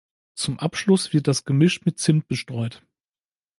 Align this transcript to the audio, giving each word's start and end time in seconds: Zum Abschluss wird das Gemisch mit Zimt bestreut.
Zum 0.33 0.57
Abschluss 0.57 1.13
wird 1.13 1.27
das 1.27 1.45
Gemisch 1.45 1.85
mit 1.85 1.99
Zimt 1.99 2.27
bestreut. 2.27 2.81